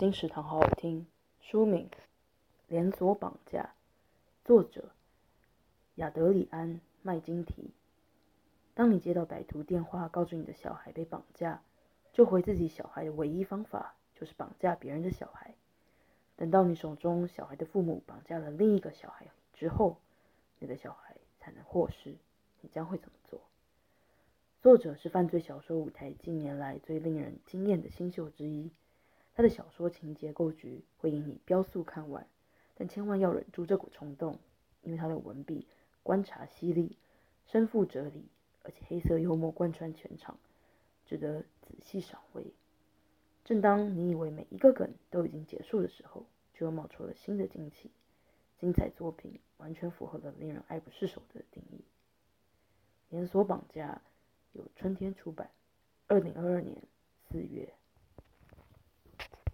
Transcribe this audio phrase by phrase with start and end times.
[0.00, 1.06] 金石堂好好听。
[1.42, 1.90] 书名
[2.68, 3.74] 《连锁绑架》，
[4.46, 4.92] 作者
[5.96, 7.70] 亚德里安·麦金提。
[8.72, 11.60] 当你接到歹徒电话，告知你的小孩被绑架，
[12.14, 15.52] 救回自己小孩的唯一方法就是绑架别人的小孩。
[16.34, 19.98] 等到你手中小孩的父母绑架了另一个小孩之后，
[20.60, 22.16] 你的小孩才能获释。
[22.62, 23.42] 你将会怎么做？
[24.62, 28.70] 作者是犯罪小说舞台近年来最令人惊艳的新秀之一。
[29.40, 32.28] 他的小说情节构局会引你飙速看完，
[32.74, 34.38] 但千万要忍住这股冲动，
[34.82, 35.66] 因为他的文笔
[36.02, 36.98] 观察犀利、
[37.46, 38.28] 深富哲理，
[38.62, 40.38] 而且黑色幽默贯穿全场，
[41.06, 42.52] 值得仔细赏味。
[43.42, 47.90] 正当你以为每一个梗都已经结束的时候，却又冒出了新的惊奇。
[48.58, 51.82] 精彩作品完全符合了令人爱不释手的定义。
[53.08, 54.02] 连锁绑架
[54.52, 55.50] 由春天出版，
[56.08, 56.76] 二零二二年
[57.30, 57.72] 四月。